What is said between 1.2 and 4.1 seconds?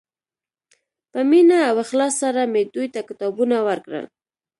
مینه او اخلاص سره مې دوی ته کتابونه ورکړل.